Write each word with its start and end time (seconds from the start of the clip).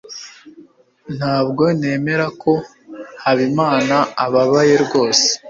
Ntabwo 1.17 1.63
nemera 1.79 2.25
ko 2.41 2.51
Habimana 3.23 3.95
ababaye 4.25 4.75
rwose. 4.85 5.25